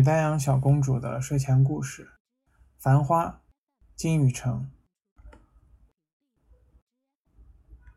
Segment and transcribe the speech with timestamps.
[0.00, 2.04] 美丹阳小公主的睡前故事，
[2.78, 3.26] 《繁花》，
[3.94, 4.70] 金宇澄。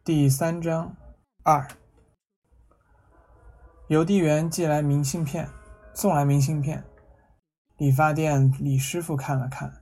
[0.04, 0.98] 第三章
[1.44, 1.66] 二。
[3.88, 5.48] 邮递员寄来明信片，
[5.94, 6.84] 送来明信片。
[7.78, 9.82] 理发店李师傅看了看，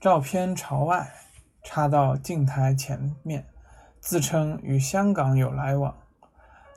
[0.00, 1.12] 照片朝外，
[1.64, 3.44] 插到镜台前面，
[3.98, 5.98] 自称与香港有来往。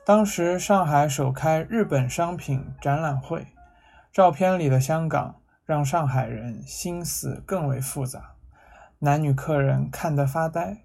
[0.03, 3.52] 当时上海首开日本商品展览会。
[4.13, 8.36] 照片里的香港让上海人心思更为复杂，
[8.99, 10.84] 男女客人看得发呆。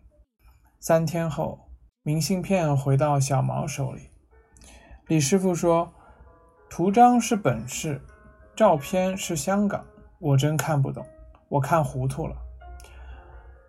[0.81, 1.69] 三天后，
[2.03, 4.09] 明信片回到小毛手里。
[5.09, 5.93] 李师傅说
[6.71, 8.01] ：“图章是本市，
[8.57, 9.85] 照片是香港，
[10.19, 11.05] 我真看不懂，
[11.51, 12.35] 我看糊涂了。”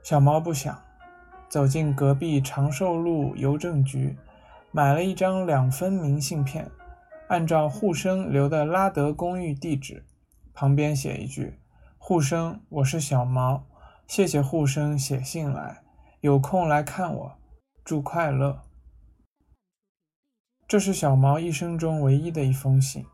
[0.04, 0.82] 小毛不想，
[1.50, 4.18] 走进隔壁长寿路邮政局，
[4.72, 6.72] 买了一张两分明信片。
[7.30, 10.04] 按照护生留的拉德公寓地址，
[10.52, 11.60] 旁边写一句
[12.00, 13.68] ：“护生，我是小毛，
[14.08, 15.84] 谢谢护生写信来，
[16.22, 17.38] 有空来看我，
[17.86, 18.64] 祝快乐。”
[20.68, 23.06] 这是小毛一生中唯一的一封信。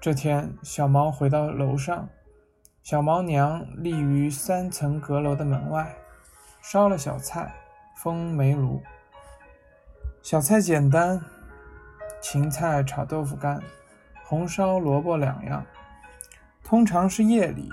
[0.00, 2.08] 这天，小毛回到楼上，
[2.84, 5.96] 小毛娘立于三层阁楼的门外，
[6.62, 7.52] 烧了小菜，
[7.96, 8.80] 封煤炉。
[10.22, 11.20] 小菜简单。
[12.20, 13.62] 芹菜炒豆腐干，
[14.24, 15.64] 红烧萝卜两样。
[16.64, 17.68] 通常是夜里，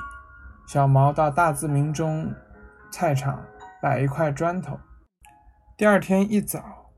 [0.67, 2.33] 小毛到大自鸣中
[2.91, 3.43] 菜场
[3.81, 4.79] 摆一块砖头。
[5.75, 6.91] 第二天一早，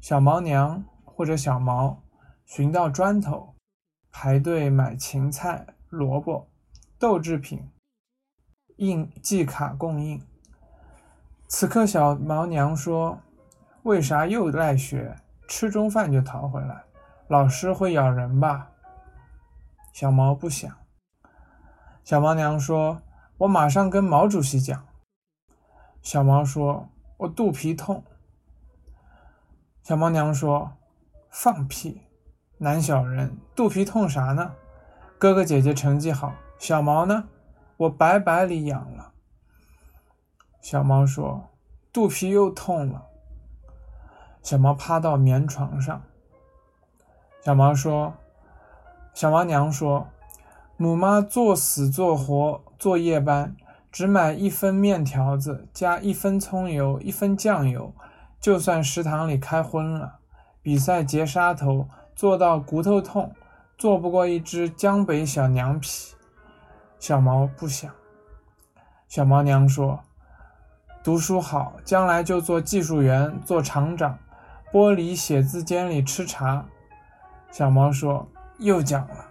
[0.00, 2.02] 小毛娘或者小毛
[2.44, 3.54] 寻到砖头，
[4.12, 6.48] 排队买芹菜、萝卜、
[6.98, 7.68] 豆制品，
[8.76, 10.22] 应寄卡供应。
[11.48, 13.20] 此刻，小毛娘说
[13.82, 15.16] ：“为啥又赖学？”
[15.54, 16.82] 吃中饭就逃回来，
[17.28, 18.70] 老师会咬人吧？
[19.92, 20.74] 小毛不想。
[22.02, 23.02] 小毛娘说
[23.36, 24.82] ：“我马上跟毛主席讲。”
[26.00, 28.02] 小毛说：“我肚皮痛。”
[29.84, 30.72] 小毛娘说
[31.28, 32.00] ：“放屁！
[32.56, 34.54] 男小人肚皮痛啥呢？
[35.18, 37.28] 哥哥姐姐成绩好，小毛呢？
[37.76, 39.12] 我白白里养了。”
[40.62, 41.50] 小毛说
[41.92, 43.08] ：“肚皮又痛了。”
[44.42, 46.02] 小毛趴到棉床上。
[47.44, 48.14] 小毛说
[49.14, 50.08] ：“小毛娘说，
[50.76, 53.56] 母妈做死做活做夜班，
[53.90, 57.94] 只买一分面条子，加一分葱油，一分酱油。
[58.40, 60.18] 就算食堂里开荤了，
[60.60, 63.32] 比赛截沙头，做到骨头痛，
[63.78, 66.14] 做不过一只江北小娘皮。”
[66.98, 67.90] 小毛不想。
[69.08, 70.00] 小毛娘说
[71.04, 74.18] ：“读书好，将来就做技术员，做厂长。”
[74.72, 76.64] 玻璃写字间里吃茶，
[77.50, 78.26] 小毛说
[78.58, 79.26] ：“又讲了。”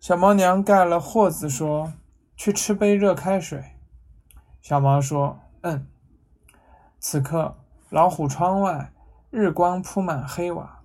[0.00, 1.92] 小毛娘盖了霍子说
[2.34, 3.62] ：“去吃杯热开水。”
[4.60, 5.86] 小毛说：“嗯。”
[6.98, 7.56] 此刻，
[7.88, 8.90] 老虎窗外
[9.30, 10.82] 日光铺满黑瓦，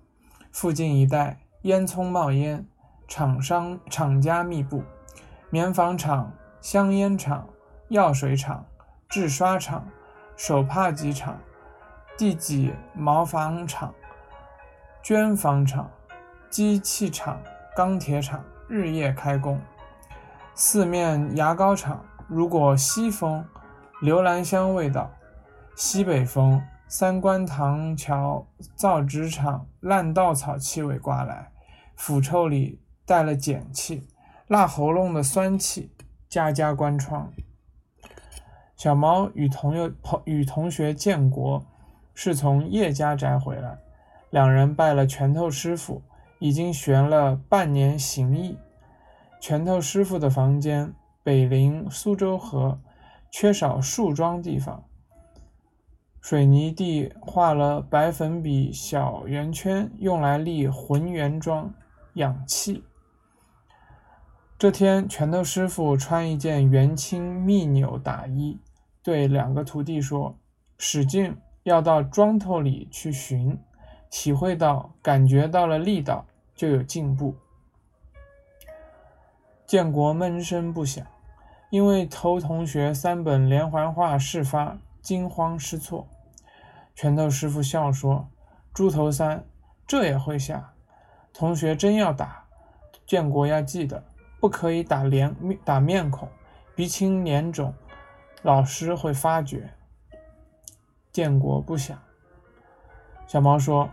[0.52, 2.64] 附近一带烟囱冒烟，
[3.08, 4.84] 厂商厂家密布，
[5.50, 7.48] 棉纺厂、香烟厂、
[7.88, 8.64] 药水厂、
[9.08, 9.88] 制刷厂、
[10.36, 11.40] 手帕机厂。
[12.22, 13.92] 第几毛纺厂、
[15.02, 15.90] 绢纺厂、
[16.48, 17.42] 机器厂、
[17.74, 19.60] 钢铁厂日夜开工。
[20.54, 23.44] 四面牙膏厂，如果西风，
[24.00, 25.10] 留兰香味道；
[25.74, 28.46] 西北风，三官塘桥
[28.76, 31.50] 造纸厂烂稻草气味刮来，
[31.96, 34.06] 腐臭里带了碱气，
[34.46, 35.90] 辣喉咙的酸气，
[36.28, 37.32] 家家关窗。
[38.76, 41.66] 小毛与同友朋与同学建国。
[42.14, 43.78] 是从叶家宅回来，
[44.30, 46.02] 两人拜了拳头师傅，
[46.38, 48.56] 已经学了半年形意。
[49.40, 52.78] 拳头师傅的房间北临苏州河，
[53.30, 54.84] 缺少树桩地方，
[56.20, 61.72] 水泥地画了白粉笔小圆圈，用来立浑圆桩
[62.14, 62.84] 养气。
[64.58, 68.60] 这天，拳头师傅穿一件元青密纽打衣，
[69.02, 70.38] 对两个徒弟说
[70.78, 73.58] ：“使劲。”要到桩头里去寻，
[74.10, 77.36] 体会到、感觉到了力道，就有进步。
[79.64, 81.06] 建国闷声不响，
[81.70, 86.06] 因为头同学三本连环画事发，惊慌失措。
[86.94, 88.28] 拳头师傅笑说
[88.74, 89.44] ：“猪头三，
[89.86, 90.74] 这也会下？
[91.32, 92.44] 同学真要打，
[93.06, 94.04] 建国要记得，
[94.40, 96.28] 不可以打脸打面孔，
[96.74, 97.72] 鼻青脸肿，
[98.42, 99.70] 老师会发觉。”
[101.12, 101.98] 建国不想。
[103.26, 103.88] 小毛说：“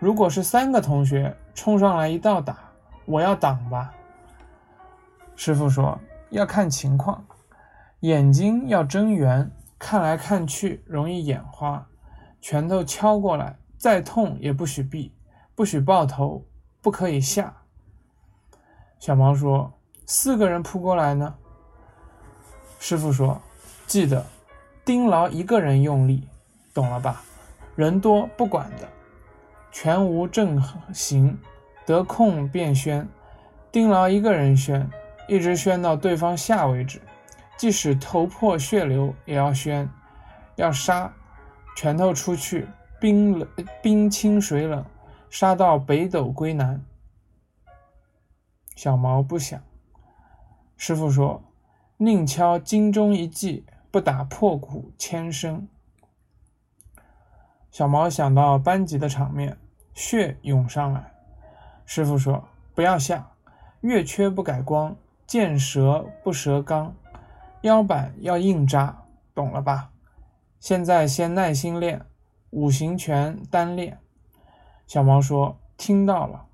[0.00, 2.58] 如果是三个同学冲上来一道打，
[3.04, 3.94] 我要挡吧。”
[5.36, 5.98] 师傅说
[6.30, 7.24] 要看情况，
[8.00, 11.86] 眼睛要睁圆，看来看去容易眼花。
[12.40, 15.14] 拳头敲过来，再痛也不许避，
[15.54, 16.44] 不许抱头，
[16.80, 17.54] 不可以下。
[18.98, 19.72] 小毛说
[20.06, 21.34] ：“四个人扑过来呢？”
[22.78, 23.40] 师傅说
[23.86, 24.24] ：“记得
[24.84, 26.28] 盯牢一个人用力，
[26.72, 27.22] 懂了吧？
[27.76, 28.88] 人多不管的，
[29.70, 31.38] 全无正行，
[31.86, 33.08] 得空便宣，
[33.70, 34.90] 盯牢一个人宣，
[35.28, 37.00] 一直宣到对方下为止。
[37.56, 39.88] 即使头破血流也要宣，
[40.56, 41.12] 要杀，
[41.76, 42.66] 拳头出去，
[43.00, 43.48] 冰冷
[43.82, 44.84] 冰清水冷，
[45.30, 46.82] 杀到北斗归南。”
[48.76, 49.60] 小毛不想。
[50.76, 51.42] 师傅说。
[51.98, 55.68] 宁敲金钟一记，不打破鼓千声。
[57.72, 59.56] 小毛想到班级的场面，
[59.94, 61.10] 血涌上来。
[61.86, 62.46] 师傅说
[62.76, 63.30] ：“不要下，
[63.80, 64.94] 月缺不改光，
[65.26, 66.94] 见蛇不折刚，
[67.62, 69.04] 腰板要硬扎，
[69.34, 69.90] 懂了吧？
[70.60, 72.04] 现在先耐心练
[72.50, 73.98] 五行拳单练。”
[74.86, 76.44] 小毛说：“听到了。”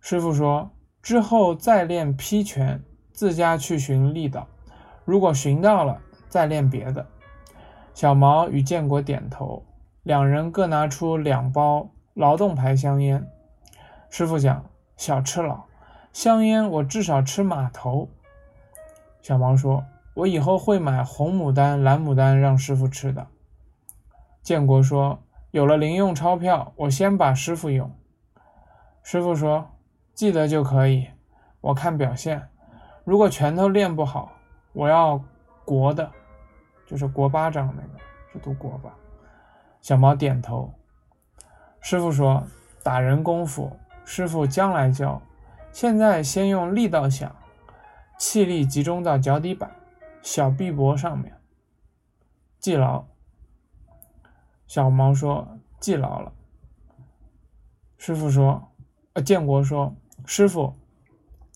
[0.00, 0.70] 师傅说
[1.02, 2.82] ：“之后再练劈拳。”
[3.12, 4.46] 自家去寻力道，
[5.04, 7.04] 如果寻到了，再练别的。
[7.92, 9.64] 小毛与建国点头，
[10.08, 13.28] 两人各拿出两包劳动牌香烟。
[14.08, 14.64] 师傅讲
[14.96, 15.64] ：“小吃老，
[16.14, 18.08] 香烟我至少吃码头。”
[19.20, 19.84] 小毛说
[20.16, 23.26] ：“我以后会买红牡丹、蓝牡丹让师傅吃的。”
[24.40, 25.22] 建国说
[25.52, 27.94] ：“有了零用钞票，我先把师傅用。”
[29.04, 29.68] 师傅说
[30.16, 31.06] ：“记得就可以，
[31.60, 32.48] 我看表现。”
[33.04, 34.32] 如果拳头练不好，
[34.72, 35.22] 我要
[35.66, 36.10] 国的，
[36.86, 37.98] 就是国巴掌那个，
[38.32, 38.94] 是读国吧？
[39.88, 40.74] 小毛点头。
[41.80, 42.46] 师傅说
[42.84, 43.74] ：“打人功夫，
[44.04, 45.22] 师傅将来教，
[45.72, 47.34] 现在先用力道想，
[48.18, 49.70] 气力集中到脚底板、
[50.20, 51.40] 小臂膊上面，
[52.58, 53.06] 记牢。”
[54.68, 56.34] 小毛说：“记牢了。”
[57.96, 58.70] 师傅说
[59.14, 59.96] ：“呃，建国说，
[60.26, 60.74] 师傅。”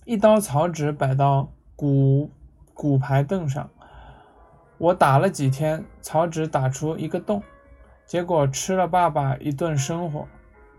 [0.07, 2.31] 一刀草纸摆到骨
[2.73, 3.69] 骨牌凳上，
[4.79, 7.43] 我打了几天，草纸打出一个洞，
[8.07, 10.27] 结果吃了爸爸一顿生活，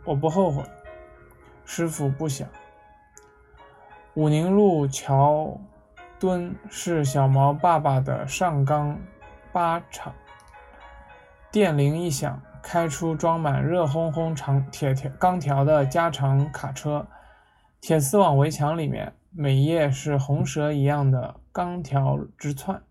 [0.06, 0.64] 我不后悔。
[1.66, 2.48] 师傅不想。
[4.16, 5.60] 武宁路桥
[6.20, 9.00] 墩是小毛爸爸的上钢
[9.52, 10.14] 八厂，
[11.52, 17.08] 电铃一响，开出装满热烘烘长铁条钢条的加长卡车。
[17.82, 22.82] 铁丝网围墙里面，每页是红蛇一样的钢条直窜。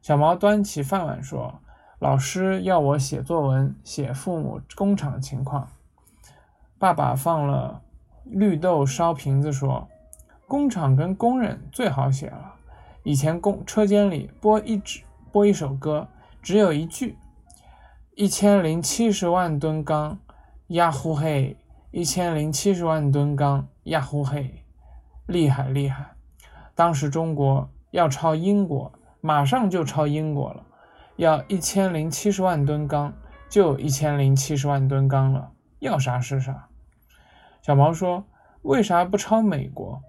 [0.00, 1.60] 小毛端起饭碗说
[1.98, 5.68] ：“老师要我写作文，写父母工厂情况。”
[6.78, 7.82] 爸爸放了
[8.24, 9.88] 绿豆烧瓶子说
[10.46, 12.54] ：“工厂跟工人最好写了。
[13.02, 15.02] 以前工车间里播一支
[15.32, 16.08] 播一首歌，
[16.42, 17.16] 只有一句：
[18.14, 20.18] 一千零七十万吨钢，
[20.68, 21.56] 呀呼嘿。”
[21.92, 24.62] 一千零七十万吨钢，呀呼嘿，
[25.24, 26.08] 厉害厉害！
[26.74, 30.62] 当时中国要抄英国，马上就抄英国了。
[31.16, 33.12] 要一千零七十万吨钢，
[33.48, 36.68] 就一千零七十万吨钢了，要啥是啥。
[37.62, 38.24] 小毛说
[38.62, 40.02] ：“为啥不抄美国？”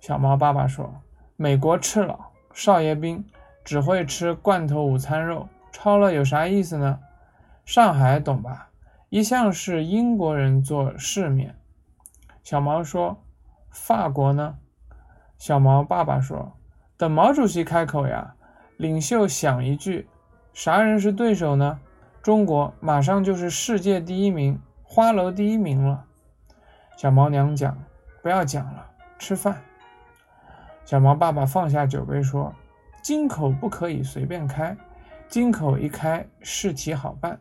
[0.00, 1.02] 小毛爸爸说
[1.36, 3.24] ：“美国吃老少爷兵，
[3.64, 7.00] 只会吃罐头午餐肉，抄了有啥意思呢？
[7.64, 8.70] 上海懂吧？”
[9.10, 11.56] 一向是英国人做世面。
[12.42, 13.22] 小毛说
[13.70, 14.58] ：“法国呢？”
[15.38, 16.56] 小毛爸爸说
[16.96, 18.34] ：“等毛主席开口呀，
[18.84, 20.06] 领袖想一句，
[20.52, 21.80] 啥人是对手呢？
[22.22, 26.04] 中国马上就是世界第一名，花楼第一名了。”
[26.98, 27.82] 小毛娘讲
[28.20, 29.62] ：“不要讲了，吃饭。”
[30.84, 32.54] 小毛爸爸放下酒杯说
[33.00, 34.76] ：“金口不可以随便开，
[35.28, 37.40] 金口一开，事体好办。”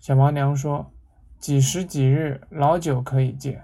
[0.00, 0.90] 小毛娘说
[1.38, 3.62] ：“几时几日老酒可以借？”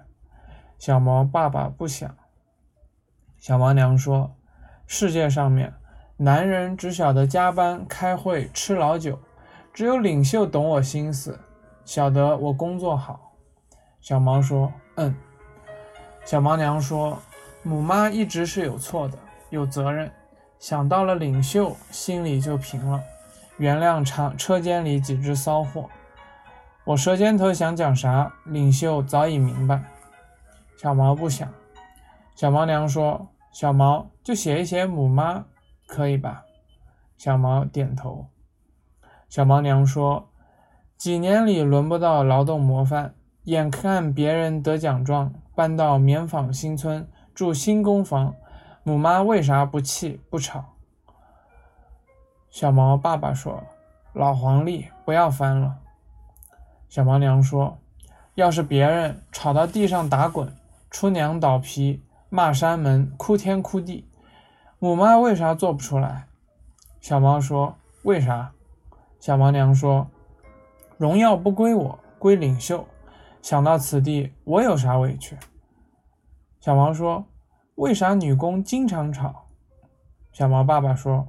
[0.78, 2.14] 小毛爸爸不想。
[3.38, 4.37] 小毛娘说
[4.87, 5.73] ：“世界上面，
[6.19, 9.19] 男人只晓得加班、开会、吃老酒，
[9.75, 11.39] 只有领袖懂我心思，
[11.85, 13.33] 晓得我工作好。”
[14.01, 15.15] 小毛说：“嗯。”
[16.25, 17.19] 小毛娘说
[17.63, 19.19] ：“母妈一直是有错的，
[19.51, 20.11] 有责任。
[20.59, 23.03] 想到了领袖，心里就平了，
[23.59, 25.91] 原谅厂车间里几只骚货。”
[26.85, 29.83] 我舌尖头想讲啥，领袖早已明白。
[30.79, 31.53] 小毛不想。
[32.35, 35.45] 小毛娘说：“小毛就写一写母妈，
[35.87, 36.45] 可以吧？”
[37.16, 38.26] 小毛点头。
[39.28, 40.28] 小毛娘说
[40.97, 43.14] ：“几年里轮不到劳动模范，
[43.45, 48.35] 眼看别人得奖状，搬到棉纺新村住新公房，
[48.83, 50.64] 母妈为啥不气不吵？
[52.50, 53.62] 小毛爸爸说
[54.14, 55.78] ：“老黄历，不要翻了。”
[56.88, 57.78] 小毛娘说
[58.37, 60.50] ：“要是别人吵到地上打滚，
[60.90, 64.09] 出娘倒皮，骂山门，哭天哭地，
[64.87, 66.28] 母妈为啥做不出来？”
[67.00, 68.52] 小毛说：“为啥？”
[69.21, 70.09] 小毛娘说
[70.97, 72.87] ：“荣耀不归我，归领袖。
[73.43, 75.37] 想到此地，我有啥委屈？”
[76.61, 77.26] 小毛说
[77.76, 79.47] ：“为啥女工经常吵？”
[80.33, 81.26] 小毛爸爸说：“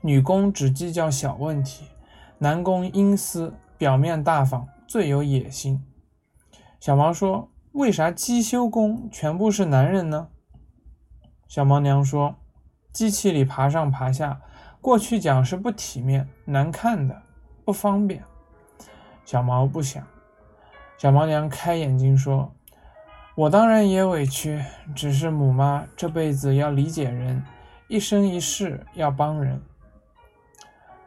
[0.00, 1.86] 女工只计较小问题，
[2.38, 5.84] 男工阴私。”表面大方，最有野心。
[6.80, 10.28] 小毛说：“为啥机修工全部是男人呢？”
[11.48, 12.34] 小毛娘说
[12.92, 14.40] ：“机器里爬上爬下，
[14.80, 17.22] 过去讲是不体面、难看的，
[17.64, 18.22] 不方便。”
[19.24, 20.06] 小毛不想。
[20.98, 22.52] 小毛娘开眼睛说
[23.36, 27.44] ：“我当然也委屈，只是母妈这辈子要理解人，
[27.88, 29.60] 一生一世要帮人。”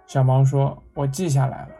[0.05, 1.71] 小毛说：“我记下来了。”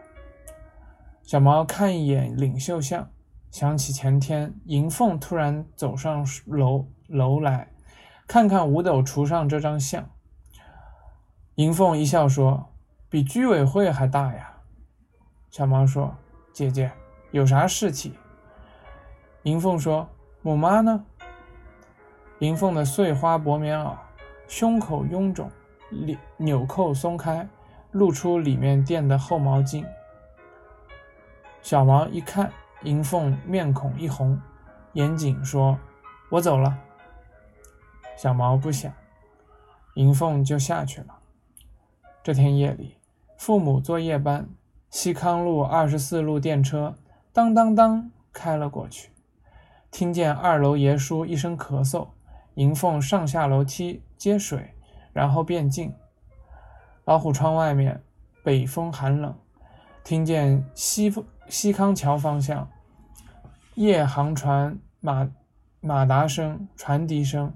[1.24, 3.10] 小毛看一眼领袖像，
[3.52, 7.68] 想起前天银凤突然走上楼楼来，
[8.30, 10.08] 看看五斗橱上这张像。
[11.56, 12.70] 银凤一笑说
[13.10, 14.54] ：“比居委会还大呀。”
[15.50, 16.16] 小毛说
[16.54, 16.92] ：“姐姐
[17.32, 18.14] 有啥事体？”
[19.42, 20.08] 银凤说
[20.44, 21.04] ：“母妈呢？”
[22.38, 23.96] 银凤的碎花薄棉袄，
[24.48, 25.50] 胸口臃肿，
[25.90, 27.50] 纽纽扣松开，
[27.90, 29.84] 露出里面垫的厚毛巾。
[31.64, 34.40] 小毛一看，银凤面孔一红，
[34.94, 35.80] 严谨说
[36.30, 36.78] ：“我走了。”
[38.22, 38.92] 小毛不想，
[39.94, 41.20] 银凤就下去了。
[42.22, 42.98] 这天夜里，
[43.38, 44.50] 父母坐夜班，
[44.90, 46.98] 西康路二十四路电车
[47.32, 49.10] 当当当开了过去。
[49.90, 52.10] 听见二楼爷叔一声咳嗽，
[52.56, 54.74] 银凤上下楼梯接水，
[55.14, 55.96] 然后变静。
[57.06, 58.04] 老虎窗外面，
[58.44, 59.34] 北风寒冷，
[60.04, 61.10] 听见西。
[61.48, 62.70] 西康桥方向，
[63.76, 65.28] 夜航船马
[65.80, 67.54] 马达声、船笛声。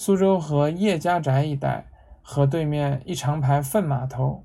[0.00, 1.84] 苏州河叶家宅一带，
[2.22, 4.44] 河对面一长排粪码头，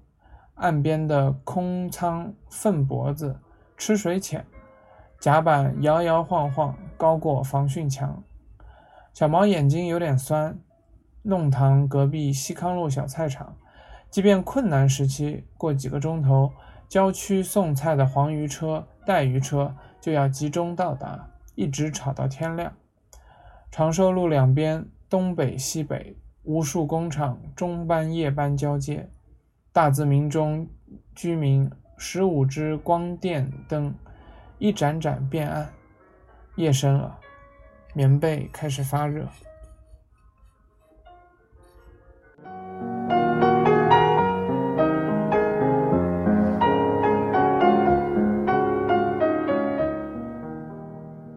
[0.55, 3.39] 岸边的空仓粪脖子
[3.77, 4.47] 吃水浅，
[5.19, 8.23] 甲板摇摇晃晃，高过防汛墙。
[9.13, 10.57] 小毛眼睛有点酸。
[11.21, 13.55] 弄堂隔壁西康路小菜场，
[14.09, 16.51] 即便困难时期，过几个钟头。
[16.89, 22.73] 郊区送菜的黄鱼车、带鱼车就要集中到达，一直吵到天亮。
[23.69, 29.07] 长寿路两边东北西北无数工厂中班夜班交接，
[29.71, 30.67] 大自民中
[31.13, 33.93] 居民十五支光电灯
[34.57, 35.71] 一盏盏变暗。
[36.55, 37.19] 夜深了，
[37.93, 39.27] 棉被开始发热。